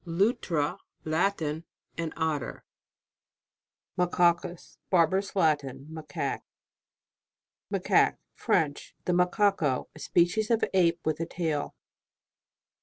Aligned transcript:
LUTRA. 0.03 0.79
Latin. 1.05 1.63
An 1.95 2.11
Otter. 2.17 2.65
MACACUS. 3.99 4.79
Barbarous 4.89 5.35
Latin. 5.35 5.85
Ma 5.89 6.01
caque. 6.01 6.41
MACAO.UE. 7.69 8.17
French. 8.33 8.95
The 9.05 9.13
Macaco, 9.13 9.89
a 9.93 9.99
species 9.99 10.49
of 10.49 10.65
ape 10.73 11.05
with 11.05 11.19
a 11.19 11.27
tail. 11.27 11.75